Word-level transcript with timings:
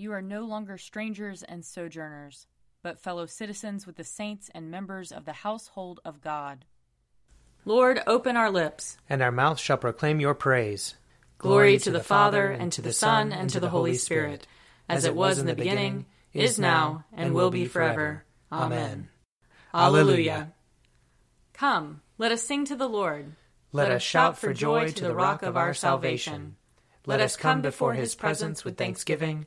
You 0.00 0.12
are 0.12 0.22
no 0.22 0.42
longer 0.42 0.78
strangers 0.78 1.42
and 1.42 1.64
sojourners, 1.64 2.46
but 2.84 3.00
fellow 3.00 3.26
citizens 3.26 3.84
with 3.84 3.96
the 3.96 4.04
saints 4.04 4.48
and 4.54 4.70
members 4.70 5.10
of 5.10 5.24
the 5.24 5.32
household 5.32 5.98
of 6.04 6.20
God. 6.20 6.64
Lord, 7.64 8.00
open 8.06 8.36
our 8.36 8.48
lips, 8.48 8.96
and 9.10 9.20
our 9.20 9.32
mouth 9.32 9.58
shall 9.58 9.76
proclaim 9.76 10.20
your 10.20 10.34
praise. 10.34 10.94
Glory 11.38 11.78
to 11.78 11.90
the 11.90 11.98
Father, 11.98 12.48
and 12.48 12.70
to 12.74 12.80
the 12.80 12.92
Son, 12.92 13.32
and 13.32 13.50
to 13.50 13.58
the 13.58 13.70
Holy 13.70 13.94
Spirit, 13.94 14.46
as 14.88 15.04
it 15.04 15.16
was 15.16 15.40
in 15.40 15.46
the 15.46 15.56
beginning, 15.56 16.06
is 16.32 16.60
now, 16.60 17.04
and 17.12 17.34
will 17.34 17.50
be 17.50 17.64
forever. 17.64 18.24
Amen. 18.52 19.08
Alleluia. 19.74 20.52
Come, 21.54 22.02
let 22.18 22.30
us 22.30 22.44
sing 22.44 22.64
to 22.66 22.76
the 22.76 22.88
Lord. 22.88 23.32
Let 23.72 23.90
us 23.90 24.02
shout 24.02 24.38
for 24.38 24.54
joy 24.54 24.92
to 24.92 25.04
the 25.04 25.14
rock 25.14 25.42
of 25.42 25.56
our 25.56 25.74
salvation. 25.74 26.54
Let 27.04 27.20
us 27.20 27.36
come 27.36 27.62
before 27.62 27.94
his 27.94 28.14
presence 28.14 28.64
with 28.64 28.76
thanksgiving 28.76 29.46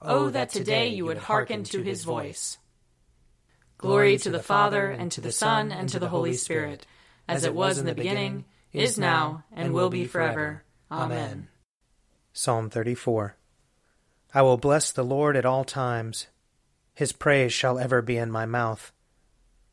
Oh, 0.00 0.26
oh, 0.26 0.30
that 0.30 0.50
today 0.50 0.88
you 0.88 1.04
would 1.06 1.18
hearken 1.18 1.64
to 1.64 1.82
his 1.82 2.04
voice. 2.04 2.58
Glory 3.78 4.16
to 4.18 4.30
the 4.30 4.42
Father, 4.42 4.90
and 4.90 5.10
to 5.12 5.20
the 5.20 5.32
Son, 5.32 5.72
and 5.72 5.88
to 5.88 5.98
the 5.98 6.08
Holy 6.08 6.34
Spirit, 6.34 6.86
as 7.26 7.44
it 7.44 7.54
was 7.54 7.78
in 7.78 7.86
the 7.86 7.94
beginning, 7.94 8.44
is 8.72 8.98
now, 8.98 9.44
and 9.52 9.74
will 9.74 9.90
be 9.90 10.04
forever. 10.04 10.62
Amen. 10.90 11.48
Psalm 12.32 12.70
34 12.70 13.36
I 14.32 14.42
will 14.42 14.56
bless 14.56 14.92
the 14.92 15.04
Lord 15.04 15.36
at 15.36 15.46
all 15.46 15.64
times. 15.64 16.28
His 16.94 17.12
praise 17.12 17.52
shall 17.52 17.78
ever 17.78 18.02
be 18.02 18.16
in 18.16 18.30
my 18.30 18.46
mouth. 18.46 18.92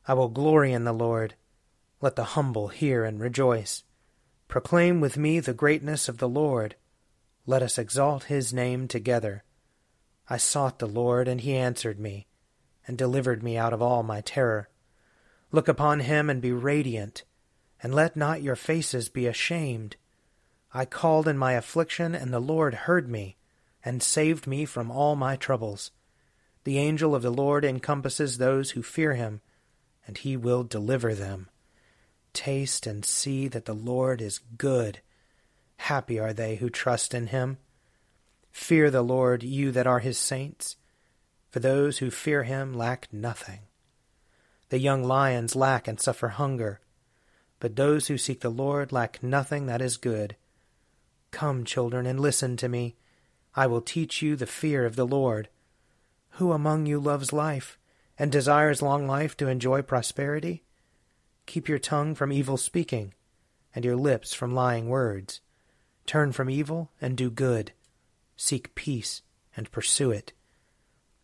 I 0.07 0.13
will 0.13 0.29
glory 0.29 0.73
in 0.73 0.85
the 0.85 0.93
Lord. 0.93 1.35
Let 2.01 2.15
the 2.15 2.23
humble 2.35 2.69
hear 2.69 3.03
and 3.03 3.19
rejoice. 3.19 3.83
Proclaim 4.47 5.01
with 5.01 5.17
me 5.17 5.39
the 5.39 5.53
greatness 5.53 6.07
of 6.07 6.19
the 6.19 6.29
Lord. 6.29 6.75
Let 7.45 7.61
us 7.61 7.77
exalt 7.77 8.25
his 8.25 8.53
name 8.53 8.87
together. 8.87 9.43
I 10.29 10.37
sought 10.37 10.79
the 10.79 10.87
Lord, 10.87 11.27
and 11.27 11.41
he 11.41 11.55
answered 11.55 11.99
me, 11.99 12.27
and 12.87 12.97
delivered 12.97 13.43
me 13.43 13.57
out 13.57 13.73
of 13.73 13.81
all 13.81 14.03
my 14.03 14.21
terror. 14.21 14.69
Look 15.51 15.67
upon 15.67 16.01
him 16.01 16.29
and 16.29 16.41
be 16.41 16.51
radiant, 16.51 17.23
and 17.81 17.93
let 17.93 18.15
not 18.15 18.41
your 18.41 18.55
faces 18.55 19.09
be 19.09 19.27
ashamed. 19.27 19.95
I 20.73 20.85
called 20.85 21.27
in 21.27 21.37
my 21.37 21.53
affliction, 21.53 22.15
and 22.15 22.33
the 22.33 22.39
Lord 22.39 22.73
heard 22.73 23.07
me, 23.07 23.37
and 23.83 24.01
saved 24.01 24.47
me 24.47 24.65
from 24.65 24.89
all 24.91 25.15
my 25.15 25.35
troubles. 25.35 25.91
The 26.63 26.79
angel 26.79 27.13
of 27.13 27.21
the 27.21 27.29
Lord 27.29 27.63
encompasses 27.63 28.37
those 28.37 28.71
who 28.71 28.81
fear 28.81 29.13
him, 29.13 29.41
and 30.07 30.17
he 30.17 30.35
will 30.35 30.63
deliver 30.63 31.13
them. 31.13 31.49
Taste 32.33 32.87
and 32.87 33.05
see 33.05 33.47
that 33.47 33.65
the 33.65 33.75
Lord 33.75 34.21
is 34.21 34.39
good. 34.57 34.99
Happy 35.77 36.19
are 36.19 36.33
they 36.33 36.55
who 36.55 36.69
trust 36.69 37.13
in 37.13 37.27
him. 37.27 37.59
Fear 38.55 38.89
the 38.89 39.03
Lord, 39.03 39.43
you 39.43 39.71
that 39.73 39.85
are 39.85 39.99
his 39.99 40.17
saints, 40.17 40.77
for 41.51 41.59
those 41.59 41.97
who 41.97 42.09
fear 42.09 42.43
him 42.43 42.73
lack 42.73 43.11
nothing. 43.11 43.59
The 44.69 44.79
young 44.79 45.03
lions 45.03 45.57
lack 45.57 45.89
and 45.89 45.99
suffer 45.99 46.29
hunger, 46.29 46.79
but 47.59 47.75
those 47.75 48.07
who 48.07 48.17
seek 48.17 48.39
the 48.39 48.49
Lord 48.49 48.93
lack 48.93 49.21
nothing 49.21 49.65
that 49.67 49.81
is 49.81 49.97
good. 49.97 50.38
Come, 51.31 51.65
children, 51.65 52.05
and 52.07 52.17
listen 52.17 52.55
to 52.57 52.69
me. 52.69 52.95
I 53.55 53.67
will 53.67 53.81
teach 53.81 54.21
you 54.21 54.38
the 54.38 54.47
fear 54.47 54.85
of 54.85 54.95
the 54.95 55.05
Lord. 55.05 55.49
Who 56.39 56.53
among 56.53 56.85
you 56.85 56.97
loves 56.97 57.33
life, 57.33 57.77
and 58.17 58.31
desires 58.31 58.81
long 58.81 59.05
life 59.05 59.35
to 59.38 59.49
enjoy 59.49 59.81
prosperity? 59.81 60.63
Keep 61.45 61.67
your 61.67 61.77
tongue 61.77 62.15
from 62.15 62.31
evil 62.31 62.57
speaking, 62.57 63.13
and 63.75 63.83
your 63.83 63.97
lips 63.97 64.33
from 64.33 64.55
lying 64.55 64.88
words. 64.88 65.41
Turn 66.07 66.31
from 66.31 66.49
evil 66.49 66.89
and 67.01 67.17
do 67.17 67.29
good 67.29 67.73
Seek 68.35 68.75
peace 68.75 69.22
and 69.56 69.72
pursue 69.72 70.12
it. 70.12 70.34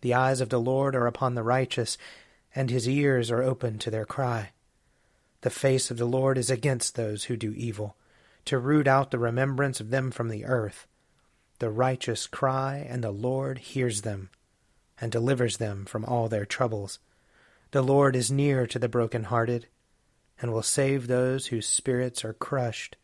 The 0.01 0.13
eyes 0.13 0.41
of 0.41 0.49
the 0.49 0.59
Lord 0.59 0.95
are 0.95 1.07
upon 1.07 1.35
the 1.35 1.43
righteous, 1.43 1.97
and 2.55 2.69
his 2.69 2.87
ears 2.87 3.29
are 3.29 3.43
open 3.43 3.77
to 3.79 3.91
their 3.91 4.05
cry. 4.05 4.51
The 5.41 5.49
face 5.49 5.91
of 5.91 5.97
the 5.97 6.05
Lord 6.05 6.37
is 6.37 6.49
against 6.49 6.95
those 6.95 7.25
who 7.25 7.35
do 7.37 7.51
evil, 7.51 7.97
to 8.45 8.57
root 8.57 8.87
out 8.87 9.11
the 9.11 9.19
remembrance 9.19 9.79
of 9.79 9.89
them 9.89 10.11
from 10.11 10.29
the 10.29 10.45
earth. 10.45 10.87
The 11.59 11.69
righteous 11.69 12.27
cry, 12.27 12.77
and 12.89 13.03
the 13.03 13.11
Lord 13.11 13.59
hears 13.59 14.01
them, 14.01 14.29
and 14.99 15.11
delivers 15.11 15.57
them 15.57 15.85
from 15.85 16.05
all 16.05 16.27
their 16.27 16.45
troubles. 16.45 16.99
The 17.71 17.81
Lord 17.81 18.15
is 18.15 18.31
near 18.31 18.65
to 18.67 18.79
the 18.79 18.89
broken-hearted, 18.89 19.67
and 20.41 20.51
will 20.51 20.63
save 20.63 21.07
those 21.07 21.47
whose 21.47 21.67
spirits 21.67 22.25
are 22.25 22.33
crushed. 22.33 22.97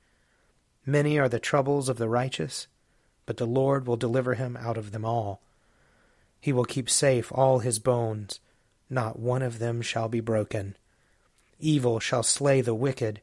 Many 0.85 1.19
are 1.19 1.29
the 1.29 1.39
troubles 1.39 1.89
of 1.89 1.97
the 1.97 2.09
righteous, 2.09 2.67
but 3.27 3.37
the 3.37 3.45
Lord 3.45 3.85
will 3.85 3.97
deliver 3.97 4.33
him 4.33 4.57
out 4.57 4.77
of 4.77 4.91
them 4.91 5.05
all. 5.05 5.41
He 6.39 6.51
will 6.51 6.65
keep 6.65 6.89
safe 6.89 7.31
all 7.31 7.59
his 7.59 7.77
bones, 7.77 8.39
not 8.89 9.19
one 9.19 9.43
of 9.43 9.59
them 9.59 9.83
shall 9.83 10.07
be 10.07 10.21
broken. 10.21 10.75
Evil 11.59 11.99
shall 11.99 12.23
slay 12.23 12.61
the 12.61 12.73
wicked, 12.73 13.21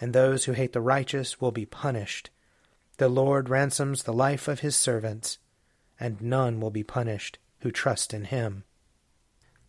and 0.00 0.12
those 0.12 0.44
who 0.46 0.52
hate 0.52 0.72
the 0.72 0.80
righteous 0.80 1.40
will 1.40 1.52
be 1.52 1.66
punished. 1.66 2.30
The 2.96 3.08
Lord 3.08 3.50
ransoms 3.50 4.02
the 4.02 4.12
life 4.12 4.48
of 4.48 4.60
his 4.60 4.74
servants, 4.74 5.38
and 6.00 6.20
none 6.20 6.58
will 6.58 6.70
be 6.70 6.82
punished 6.82 7.38
who 7.60 7.70
trust 7.70 8.14
in 8.14 8.24
him. 8.24 8.64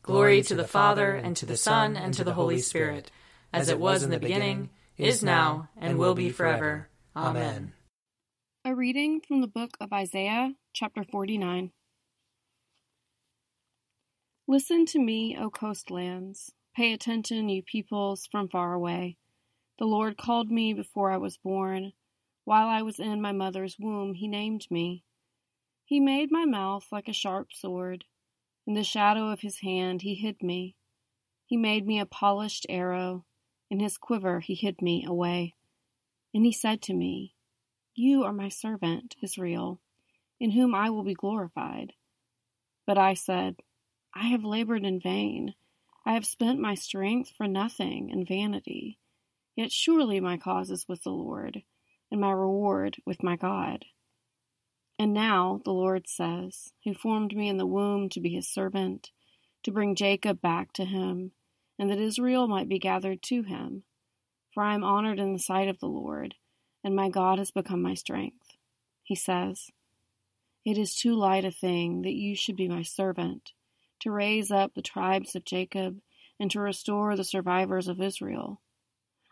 Glory 0.02 0.42
to 0.44 0.56
the 0.56 0.68
Father, 0.68 1.14
and 1.14 1.36
to 1.36 1.46
the 1.46 1.58
Son, 1.58 1.98
and 1.98 2.14
to 2.14 2.24
the 2.24 2.34
Holy 2.34 2.60
Spirit, 2.60 3.12
as 3.52 3.68
it 3.68 3.80
was 3.80 4.04
in 4.04 4.12
the 4.12 4.20
beginning, 4.20 4.70
is 4.98 5.22
now, 5.22 5.68
and 5.76 5.98
will 5.98 6.16
be 6.16 6.30
forever. 6.30 6.88
Amen. 7.16 7.74
A 8.68 8.76
reading 8.76 9.22
from 9.22 9.40
the 9.40 9.48
book 9.48 9.78
of 9.80 9.94
Isaiah, 9.94 10.52
chapter 10.74 11.06
49. 11.06 11.72
Listen 14.46 14.86
to 14.88 15.00
me, 15.00 15.38
O 15.40 15.50
coastlands. 15.50 16.52
Pay 16.76 16.92
attention, 16.92 17.48
you 17.48 17.64
peoples 17.64 18.28
from 18.30 18.50
far 18.50 18.74
away. 18.74 19.16
The 19.80 19.86
Lord 19.86 20.18
called 20.18 20.52
me 20.52 20.74
before 20.74 21.14
I 21.14 21.18
was 21.18 21.38
born. 21.38 21.94
While 22.44 22.68
I 22.68 22.82
was 22.82 23.00
in 23.00 23.22
my 23.22 23.32
mother's 23.32 23.78
womb, 23.80 24.16
He 24.16 24.28
named 24.28 24.68
me. 24.70 25.06
He 25.86 26.02
made 26.02 26.30
my 26.30 26.44
mouth 26.44 26.88
like 26.92 27.08
a 27.08 27.14
sharp 27.14 27.54
sword. 27.54 28.04
In 28.66 28.74
the 28.74 28.84
shadow 28.84 29.30
of 29.30 29.40
His 29.40 29.62
hand, 29.62 30.02
He 30.02 30.14
hid 30.14 30.44
me. 30.44 30.76
He 31.46 31.56
made 31.56 31.88
me 31.88 32.02
a 32.02 32.06
polished 32.06 32.66
arrow. 32.68 33.24
In 33.70 33.80
His 33.80 33.98
quiver, 33.98 34.42
He 34.42 34.56
hid 34.56 34.82
me 34.82 35.06
away. 35.06 35.54
And 36.34 36.44
He 36.44 36.52
said 36.52 36.82
to 36.82 36.94
me, 36.94 37.34
you 37.98 38.24
are 38.24 38.34
my 38.34 38.48
servant, 38.48 39.16
Israel, 39.24 39.82
in 40.40 40.52
whom 40.52 40.76
I 40.76 40.92
will 40.92 41.04
be 41.04 41.16
glorified. 41.16 41.94
But 42.86 43.00
I 43.00 43.16
said, 43.16 43.56
I 44.14 44.28
have 44.28 44.46
labored 44.46 44.86
in 44.86 45.00
vain. 45.00 45.56
I 46.06 46.14
have 46.14 46.26
spent 46.26 46.60
my 46.60 46.76
strength 46.76 47.34
for 47.36 47.48
nothing 47.48 48.12
in 48.12 48.24
vanity. 48.24 49.00
Yet 49.56 49.72
surely 49.72 50.20
my 50.20 50.38
cause 50.38 50.70
is 50.70 50.88
with 50.88 51.04
the 51.04 51.12
Lord, 51.12 51.64
and 52.12 52.22
my 52.22 52.32
reward 52.32 52.98
with 53.04 53.24
my 53.24 53.36
God. 53.36 53.86
And 55.00 55.12
now, 55.12 55.62
the 55.66 55.74
Lord 55.74 56.08
says, 56.08 56.74
who 56.84 56.94
formed 56.94 57.36
me 57.36 57.50
in 57.50 57.58
the 57.58 57.66
womb 57.66 58.10
to 58.10 58.22
be 58.22 58.30
his 58.30 58.48
servant, 58.48 59.12
to 59.64 59.72
bring 59.72 59.96
Jacob 59.96 60.40
back 60.40 60.72
to 60.74 60.86
him, 60.86 61.32
and 61.80 61.90
that 61.90 62.00
Israel 62.00 62.48
might 62.48 62.70
be 62.70 62.78
gathered 62.78 63.24
to 63.24 63.42
him. 63.42 63.84
For 64.54 64.62
I 64.62 64.76
am 64.76 64.84
honored 64.84 65.20
in 65.20 65.34
the 65.34 65.40
sight 65.40 65.68
of 65.68 65.80
the 65.80 65.88
Lord 65.88 66.36
and 66.88 66.96
my 66.96 67.10
God 67.10 67.38
has 67.38 67.52
become 67.52 67.82
my 67.82 67.96
strength. 67.96 68.56
He 69.04 69.14
says, 69.14 69.72
It 70.64 70.78
is 70.78 70.96
too 70.96 71.16
light 71.16 71.44
a 71.44 71.52
thing 71.52 72.04
that 72.04 72.14
you 72.14 72.34
should 72.34 72.56
be 72.56 72.70
my 72.70 72.82
servant, 72.82 73.52
to 74.00 74.10
raise 74.10 74.52
up 74.52 74.74
the 74.74 74.82
tribes 74.82 75.36
of 75.36 75.44
Jacob 75.44 76.00
and 76.40 76.50
to 76.52 76.62
restore 76.62 77.18
the 77.18 77.26
survivors 77.26 77.90
of 77.90 78.02
Israel. 78.02 78.62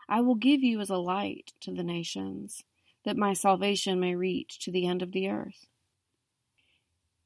I 0.06 0.20
will 0.20 0.34
give 0.34 0.62
you 0.62 0.80
as 0.80 0.90
a 0.90 0.98
light 0.98 1.54
to 1.60 1.72
the 1.72 1.82
nations, 1.82 2.62
that 3.06 3.16
my 3.16 3.32
salvation 3.32 3.98
may 3.98 4.14
reach 4.14 4.58
to 4.58 4.70
the 4.70 4.86
end 4.86 5.00
of 5.00 5.12
the 5.12 5.30
earth. 5.30 5.64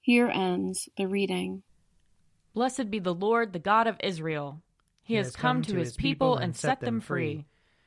Here 0.00 0.28
ends 0.28 0.88
the 0.96 1.08
reading. 1.08 1.64
Blessed 2.54 2.88
be 2.88 3.00
the 3.00 3.12
Lord, 3.12 3.52
the 3.52 3.58
God 3.58 3.88
of 3.88 3.96
Israel. 3.98 4.62
He, 5.02 5.14
he 5.14 5.18
has 5.18 5.34
come, 5.34 5.56
come 5.56 5.62
to 5.62 5.78
his 5.78 5.96
people 5.96 6.36
and 6.36 6.54
set 6.54 6.78
them 6.78 7.00
free. 7.00 7.46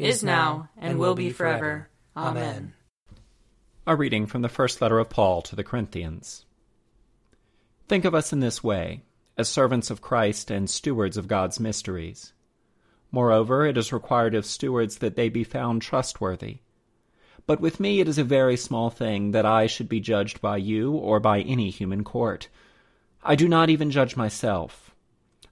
is 0.00 0.22
now, 0.24 0.68
and 0.76 0.98
will 0.98 1.14
be 1.14 1.30
forever. 1.30 1.88
Amen. 2.16 2.72
A 3.86 3.94
reading 3.94 4.26
from 4.26 4.42
the 4.42 4.48
first 4.48 4.80
letter 4.80 4.98
of 4.98 5.10
Paul 5.10 5.42
to 5.42 5.56
the 5.56 5.64
Corinthians. 5.64 6.44
Think 7.88 8.04
of 8.04 8.14
us 8.14 8.32
in 8.32 8.40
this 8.40 8.62
way 8.62 9.02
as 9.36 9.48
servants 9.48 9.90
of 9.90 10.00
Christ 10.00 10.50
and 10.50 10.68
stewards 10.68 11.16
of 11.16 11.28
God's 11.28 11.58
mysteries. 11.58 12.32
Moreover, 13.10 13.66
it 13.66 13.76
is 13.76 13.92
required 13.92 14.34
of 14.34 14.46
stewards 14.46 14.98
that 14.98 15.16
they 15.16 15.28
be 15.28 15.44
found 15.44 15.82
trustworthy. 15.82 16.58
But 17.46 17.60
with 17.60 17.80
me 17.80 18.00
it 18.00 18.08
is 18.08 18.18
a 18.18 18.24
very 18.24 18.56
small 18.56 18.90
thing 18.90 19.32
that 19.32 19.46
I 19.46 19.66
should 19.66 19.88
be 19.88 19.98
judged 19.98 20.40
by 20.40 20.58
you 20.58 20.92
or 20.92 21.20
by 21.20 21.40
any 21.40 21.70
human 21.70 22.04
court. 22.04 22.48
I 23.22 23.34
do 23.34 23.48
not 23.48 23.70
even 23.70 23.90
judge 23.90 24.16
myself. 24.16 24.94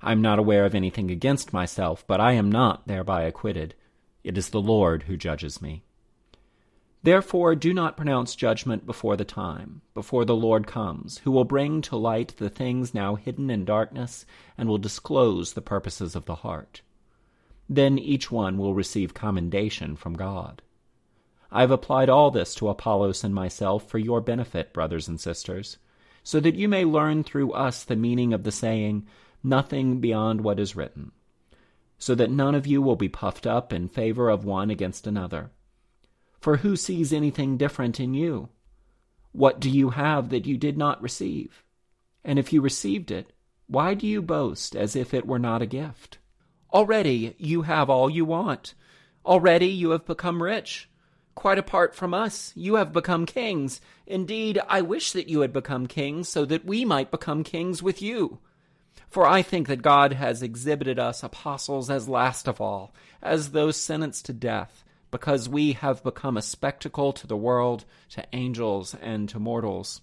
I 0.01 0.13
am 0.13 0.23
not 0.23 0.39
aware 0.39 0.65
of 0.65 0.75
anything 0.75 1.11
against 1.11 1.53
myself, 1.53 2.07
but 2.07 2.21
I 2.21 2.33
am 2.33 2.53
not 2.53 2.87
thereby 2.87 3.23
acquitted. 3.23 3.75
It 4.25 4.37
is 4.37 4.51
the 4.51 4.61
Lord 4.61 5.05
who 5.05 5.17
judges 5.17 5.63
me. 5.63 5.83
Therefore, 7.03 7.55
do 7.55 7.73
not 7.73 7.97
pronounce 7.97 8.35
judgment 8.35 8.85
before 8.85 9.17
the 9.17 9.25
time, 9.25 9.83
before 9.95 10.25
the 10.25 10.37
Lord 10.37 10.67
comes, 10.67 11.19
who 11.19 11.31
will 11.31 11.45
bring 11.45 11.81
to 11.83 11.97
light 11.97 12.35
the 12.37 12.51
things 12.51 12.93
now 12.93 13.15
hidden 13.15 13.51
in 13.51 13.65
darkness, 13.65 14.27
and 14.57 14.69
will 14.69 14.79
disclose 14.79 15.53
the 15.53 15.63
purposes 15.63 16.17
of 16.17 16.25
the 16.25 16.37
heart. 16.37 16.83
Then 17.69 17.99
each 17.99 18.31
one 18.31 18.59
will 18.59 18.75
receive 18.75 19.15
commendation 19.15 19.95
from 19.95 20.15
God. 20.15 20.63
I 21.51 21.61
have 21.61 21.71
applied 21.71 22.09
all 22.09 22.31
this 22.31 22.55
to 22.57 22.69
Apollos 22.69 23.23
and 23.23 23.35
myself 23.35 23.89
for 23.89 23.99
your 23.99 24.21
benefit, 24.21 24.73
brothers 24.73 25.07
and 25.07 25.21
sisters, 25.21 25.79
so 26.25 26.41
that 26.41 26.57
you 26.57 26.69
may 26.69 26.85
learn 26.85 27.23
through 27.23 27.53
us 27.53 27.85
the 27.85 27.97
meaning 27.97 28.33
of 28.33 28.43
the 28.43 28.53
saying, 28.53 29.07
Nothing 29.43 30.01
beyond 30.01 30.41
what 30.41 30.59
is 30.59 30.75
written, 30.75 31.13
so 31.99 32.15
that 32.15 32.31
none 32.31 32.55
of 32.55 32.67
you 32.67 32.81
will 32.81 32.97
be 32.97 33.09
puffed 33.09 33.47
up 33.47 33.73
in 33.73 33.89
favor 33.89 34.31
of 34.31 34.45
one 34.45 34.71
against 34.71 35.07
another. 35.07 35.51
For 36.41 36.59
who 36.59 36.77
sees 36.77 37.13
anything 37.13 37.57
different 37.57 37.99
in 37.99 38.15
you? 38.15 38.49
What 39.33 39.61
do 39.61 39.69
you 39.69 39.91
have 39.91 40.31
that 40.31 40.47
you 40.47 40.57
did 40.57 40.79
not 40.79 41.03
receive? 41.03 41.65
And 42.25 42.39
if 42.39 42.53
you 42.53 42.61
received 42.61 43.11
it, 43.11 43.33
why 43.67 43.95
do 43.95 44.07
you 44.07 44.23
boast 44.23 44.75
as 44.75 44.97
if 44.97 45.13
it 45.13 45.27
were 45.27 45.39
not 45.39 45.63
a 45.63 45.67
gift? 45.67 46.19
Already 46.73 47.35
you 47.39 47.63
have 47.63 47.91
all 47.91 48.09
you 48.09 48.25
want. 48.25 48.75
Already 49.25 49.69
you 49.69 49.91
have 49.91 50.07
become 50.07 50.43
rich. 50.43 50.89
Quite 51.35 51.59
apart 51.59 51.95
from 51.95 52.15
us, 52.15 52.53
you 52.57 52.75
have 52.77 52.93
become 52.93 53.27
kings. 53.27 53.81
Indeed, 54.07 54.61
I 54.69 54.81
wish 54.81 55.13
that 55.13 55.29
you 55.29 55.41
had 55.41 55.53
become 55.53 55.87
kings 55.87 56.29
so 56.29 56.45
that 56.47 56.65
we 56.65 56.85
might 56.85 57.11
become 57.11 57.45
kings 57.45 57.83
with 57.83 58.03
you. 58.03 58.39
For 59.11 59.27
I 59.27 59.43
think 59.43 59.69
that 59.69 59.83
God 59.83 60.13
has 60.13 60.43
exhibited 60.43 60.99
us 60.99 61.23
apostles 61.23 61.89
as 61.89 62.09
last 62.09 62.47
of 62.47 62.61
all, 62.61 62.95
as 63.23 63.51
those 63.51 63.77
sentenced 63.77 64.27
to 64.27 64.33
death 64.33 64.85
because 65.11 65.49
we 65.49 65.73
have 65.73 66.03
become 66.03 66.37
a 66.37 66.43
spectacle 66.43 67.13
to 67.15 67.27
the 67.27 67.37
world, 67.37 67.85
to 68.11 68.25
angels, 68.33 68.95
and 69.01 69.29
to 69.29 69.39
mortals. 69.39 70.01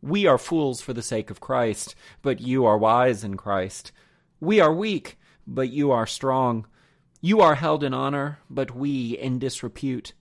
We 0.00 0.26
are 0.26 0.38
fools 0.38 0.80
for 0.80 0.92
the 0.92 1.02
sake 1.02 1.30
of 1.30 1.40
Christ, 1.40 1.94
but 2.22 2.40
you 2.40 2.64
are 2.64 2.78
wise 2.78 3.24
in 3.24 3.36
Christ. 3.36 3.92
We 4.40 4.60
are 4.60 4.72
weak, 4.72 5.18
but 5.46 5.70
you 5.70 5.90
are 5.92 6.06
strong. 6.06 6.66
You 7.20 7.40
are 7.40 7.54
held 7.54 7.84
in 7.84 7.94
honor, 7.94 8.38
but 8.50 8.74
we 8.74 9.16
in 9.16 9.38
disrepute. 9.38 10.12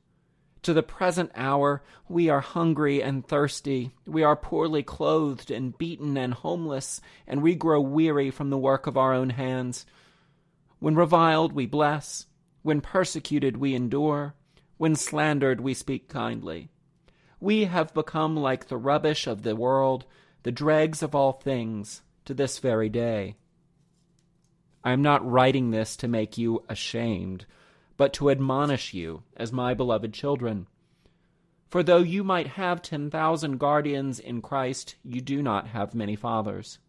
To 0.64 0.74
the 0.74 0.84
present 0.84 1.32
hour, 1.34 1.82
we 2.08 2.30
are 2.30 2.40
hungry 2.40 3.02
and 3.02 3.26
thirsty. 3.28 3.92
We 4.06 4.22
are 4.24 4.36
poorly 4.36 4.84
clothed 4.84 5.50
and 5.50 5.76
beaten 5.76 6.16
and 6.18 6.34
homeless, 6.34 7.02
and 7.26 7.42
we 7.42 7.56
grow 7.56 7.82
weary 7.82 8.30
from 8.30 8.52
the 8.52 8.60
work 8.60 8.86
of 8.86 8.96
our 8.96 9.12
own 9.14 9.32
hands. 9.32 9.88
When 10.78 10.96
reviled, 10.96 11.54
we 11.54 11.66
bless. 11.66 12.28
When 12.62 12.80
persecuted, 12.80 13.58
we 13.58 13.74
endure. 13.74 14.36
When 14.78 14.96
slandered, 14.96 15.62
we 15.62 15.74
speak 15.74 16.08
kindly. 16.10 16.70
We 17.40 17.66
have 17.66 17.94
become 17.96 18.36
like 18.36 18.68
the 18.68 18.78
rubbish 18.78 19.26
of 19.26 19.42
the 19.42 19.56
world, 19.56 20.06
the 20.44 20.52
dregs 20.52 21.02
of 21.02 21.16
all 21.16 21.34
things, 21.34 22.04
to 22.26 22.36
this 22.36 22.60
very 22.60 22.90
day. 22.90 23.36
I 24.84 24.92
am 24.92 25.02
not 25.02 25.28
writing 25.28 25.72
this 25.72 25.96
to 25.98 26.08
make 26.08 26.38
you 26.38 26.64
ashamed, 26.70 27.46
but 28.02 28.14
to 28.14 28.32
admonish 28.32 28.96
you 28.96 29.22
as 29.38 29.54
my 29.54 29.76
beloved 29.76 30.12
children. 30.12 30.66
For 31.70 31.84
though 31.84 32.00
you 32.00 32.24
might 32.24 32.48
have 32.48 32.82
ten 32.82 33.12
thousand 33.12 33.60
guardians 33.60 34.20
in 34.20 34.42
Christ, 34.42 34.96
you 35.04 35.22
do 35.22 35.44
not 35.44 35.68
have 35.68 35.94
many 35.94 36.16
fathers. 36.16 36.80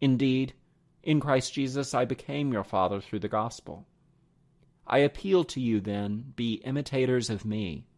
Indeed, 0.00 0.54
in 1.02 1.18
Christ 1.18 1.52
Jesus 1.52 1.92
I 1.92 2.04
became 2.04 2.52
your 2.52 2.62
father 2.62 3.00
through 3.00 3.18
the 3.18 3.26
gospel. 3.26 3.88
I 4.86 4.98
appeal 4.98 5.42
to 5.42 5.60
you, 5.60 5.80
then, 5.80 6.34
be 6.36 6.62
imitators 6.64 7.30
of 7.30 7.44
me. 7.44 7.88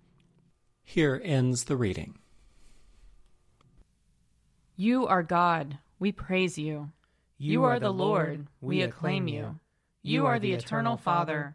Here 0.82 1.20
ends 1.22 1.64
the 1.64 1.76
reading. 1.76 2.20
You 4.76 5.06
are 5.06 5.22
God, 5.22 5.76
we 5.98 6.10
praise 6.10 6.56
you. 6.56 6.90
You 7.36 7.64
are 7.64 7.78
the 7.78 7.92
Lord, 7.92 8.46
we 8.62 8.80
acclaim 8.80 9.28
you. 9.28 9.60
You 10.02 10.24
are 10.24 10.38
the 10.38 10.54
eternal 10.54 10.96
Father, 10.96 11.54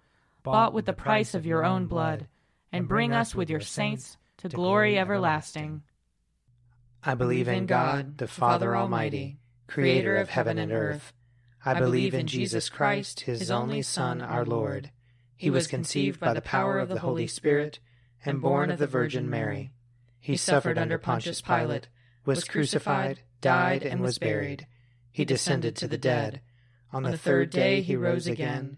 bought 0.43 0.73
with 0.73 0.85
the 0.85 0.93
price 0.93 1.33
of 1.33 1.45
your 1.45 1.63
own 1.63 1.85
blood, 1.85 2.27
and 2.71 2.87
bring 2.87 3.13
us 3.13 3.35
with 3.35 3.49
your 3.49 3.59
saints 3.59 4.17
to 4.37 4.49
glory 4.49 4.97
everlasting. 4.97 5.83
I 7.03 7.15
believe 7.15 7.47
in 7.47 7.65
God, 7.65 8.17
the 8.17 8.27
Father 8.27 8.75
Almighty, 8.75 9.39
creator 9.67 10.15
of 10.17 10.29
heaven 10.29 10.57
and 10.57 10.71
earth. 10.71 11.13
I 11.63 11.79
believe 11.79 12.13
in 12.13 12.27
Jesus 12.27 12.69
Christ, 12.69 13.21
his 13.21 13.51
only 13.51 13.81
Son, 13.81 14.21
our 14.21 14.45
Lord. 14.45 14.91
He 15.35 15.49
was 15.49 15.67
conceived 15.67 16.19
by 16.19 16.33
the 16.33 16.41
power 16.41 16.79
of 16.79 16.89
the 16.89 16.99
Holy 16.99 17.27
Spirit 17.27 17.79
and 18.25 18.41
born 18.41 18.71
of 18.71 18.79
the 18.79 18.87
Virgin 18.87 19.29
Mary. 19.29 19.73
He 20.19 20.37
suffered 20.37 20.77
under 20.77 20.97
Pontius 20.97 21.41
Pilate, 21.41 21.87
was 22.25 22.43
crucified, 22.43 23.21
died, 23.41 23.83
and 23.83 24.01
was 24.01 24.19
buried. 24.19 24.67
He 25.11 25.25
descended 25.25 25.75
to 25.77 25.87
the 25.87 25.97
dead. 25.97 26.41
On 26.93 27.03
the 27.03 27.17
third 27.17 27.49
day 27.49 27.81
he 27.81 27.95
rose 27.95 28.27
again. 28.27 28.77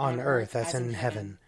on 0.00 0.18
earth 0.18 0.56
as 0.56 0.74
in 0.74 0.94
heaven. 0.94 1.38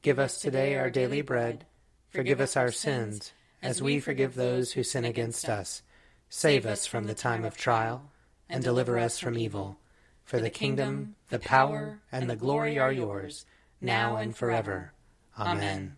Give 0.00 0.20
us 0.20 0.40
today 0.40 0.76
our 0.76 0.90
daily 0.90 1.22
bread. 1.22 1.66
Forgive 2.08 2.40
us 2.40 2.56
our 2.56 2.70
sins, 2.70 3.32
as 3.60 3.82
we 3.82 3.98
forgive 3.98 4.34
those 4.34 4.72
who 4.72 4.84
sin 4.84 5.04
against 5.04 5.48
us. 5.48 5.82
Save 6.28 6.66
us 6.66 6.86
from 6.86 7.06
the 7.06 7.14
time 7.14 7.44
of 7.44 7.56
trial, 7.56 8.12
and 8.48 8.62
deliver 8.62 8.96
us 8.96 9.18
from 9.18 9.36
evil. 9.36 9.80
For 10.24 10.38
the 10.38 10.50
kingdom, 10.50 11.16
the 11.30 11.40
power, 11.40 12.00
and 12.12 12.30
the 12.30 12.36
glory 12.36 12.78
are 12.78 12.92
yours, 12.92 13.44
now 13.80 14.16
and 14.16 14.36
forever. 14.36 14.92
Amen. 15.36 15.96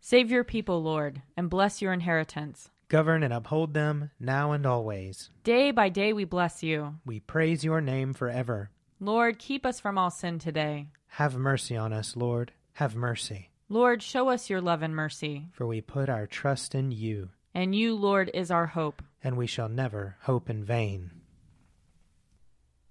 Save 0.00 0.30
your 0.30 0.44
people, 0.44 0.82
Lord, 0.82 1.22
and 1.38 1.48
bless 1.48 1.80
your 1.80 1.94
inheritance. 1.94 2.68
Govern 2.88 3.22
and 3.22 3.32
uphold 3.32 3.72
them 3.72 4.10
now 4.20 4.52
and 4.52 4.66
always. 4.66 5.30
Day 5.42 5.70
by 5.70 5.88
day 5.88 6.12
we 6.12 6.24
bless 6.24 6.62
you. 6.62 6.96
We 7.06 7.20
praise 7.20 7.64
your 7.64 7.80
name 7.80 8.12
forever. 8.12 8.70
Lord, 9.00 9.38
keep 9.38 9.66
us 9.66 9.80
from 9.80 9.98
all 9.98 10.10
sin 10.10 10.38
today. 10.38 10.88
Have 11.08 11.36
mercy 11.36 11.76
on 11.76 11.92
us, 11.92 12.16
Lord. 12.16 12.52
Have 12.74 12.94
mercy. 12.94 13.50
Lord, 13.68 14.02
show 14.02 14.28
us 14.28 14.50
your 14.50 14.60
love 14.60 14.82
and 14.82 14.94
mercy. 14.94 15.48
For 15.52 15.66
we 15.66 15.80
put 15.80 16.08
our 16.08 16.26
trust 16.26 16.74
in 16.74 16.90
you. 16.90 17.30
And 17.54 17.74
you, 17.74 17.94
Lord, 17.94 18.30
is 18.34 18.50
our 18.50 18.66
hope. 18.66 19.02
And 19.22 19.36
we 19.36 19.46
shall 19.46 19.68
never 19.68 20.16
hope 20.22 20.50
in 20.50 20.64
vain. 20.64 21.10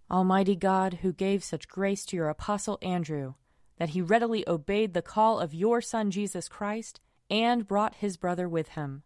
Almighty 0.10 0.56
God, 0.56 1.00
who 1.02 1.12
gave 1.12 1.44
such 1.44 1.68
grace 1.68 2.06
to 2.06 2.16
your 2.16 2.30
apostle 2.30 2.78
Andrew, 2.82 3.34
that 3.78 3.90
he 3.90 4.02
readily 4.02 4.48
obeyed 4.48 4.94
the 4.94 5.02
call 5.02 5.40
of 5.40 5.54
your 5.54 5.82
Son 5.82 6.12
Jesus 6.12 6.48
Christ 6.48 7.00
and 7.30 7.68
brought 7.68 7.96
his 7.96 8.18
brother 8.18 8.48
with 8.48 8.70
him. 8.70 9.04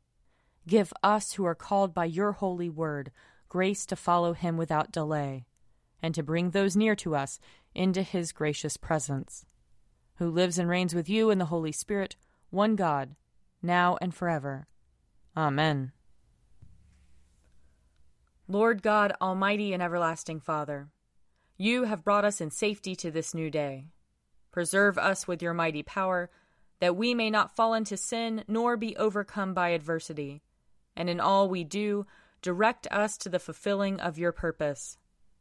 Give 0.67 0.91
us 1.01 1.33
who 1.33 1.45
are 1.45 1.55
called 1.55 1.93
by 1.93 2.05
your 2.05 2.33
holy 2.33 2.69
word 2.69 3.11
grace 3.49 3.85
to 3.85 3.95
follow 3.95 4.33
him 4.33 4.57
without 4.57 4.91
delay, 4.91 5.45
and 6.01 6.13
to 6.15 6.23
bring 6.23 6.51
those 6.51 6.75
near 6.75 6.95
to 6.95 7.15
us 7.15 7.39
into 7.73 8.01
his 8.01 8.31
gracious 8.31 8.77
presence, 8.77 9.45
who 10.15 10.29
lives 10.29 10.57
and 10.57 10.69
reigns 10.69 10.95
with 10.95 11.09
you 11.09 11.29
in 11.29 11.37
the 11.37 11.45
Holy 11.45 11.71
Spirit, 11.71 12.15
one 12.49 12.75
God, 12.75 13.15
now 13.61 13.97
and 14.01 14.13
forever. 14.13 14.67
Amen. 15.35 15.91
Lord 18.47 18.81
God, 18.81 19.13
Almighty 19.21 19.73
and 19.73 19.83
everlasting 19.83 20.39
Father, 20.39 20.87
you 21.57 21.83
have 21.83 22.03
brought 22.03 22.23
us 22.25 22.39
in 22.39 22.49
safety 22.49 22.95
to 22.95 23.11
this 23.11 23.33
new 23.33 23.49
day. 23.49 23.87
Preserve 24.51 24.97
us 24.97 25.27
with 25.27 25.41
your 25.41 25.53
mighty 25.53 25.83
power, 25.83 26.29
that 26.79 26.95
we 26.95 27.13
may 27.13 27.29
not 27.29 27.55
fall 27.55 27.73
into 27.73 27.97
sin 27.97 28.43
nor 28.47 28.77
be 28.77 28.95
overcome 28.95 29.53
by 29.53 29.69
adversity. 29.69 30.41
And 30.95 31.09
in 31.09 31.19
all 31.19 31.49
we 31.49 31.63
do, 31.63 32.05
direct 32.41 32.87
us 32.89 33.17
to 33.17 33.29
the 33.29 33.39
fulfilling 33.39 33.99
of 33.99 34.17
your 34.17 34.31
purpose. 34.31 34.97